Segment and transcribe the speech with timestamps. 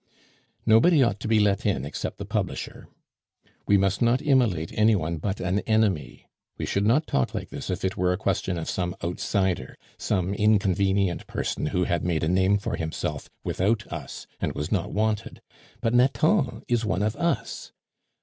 [0.65, 2.87] Nobody ought to be let in except the publisher.
[3.67, 6.27] We must not immolate any one but an enemy.
[6.57, 10.33] We should not talk like this if it were a question of some outsider, some
[10.33, 15.39] inconvenient person who had made a name for himself without us and was not wanted;
[15.81, 17.71] but Nathan is one of us.